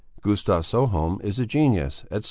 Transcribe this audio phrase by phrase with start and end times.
[0.21, 2.19] "Gustav Sjöholm is a genius, etc.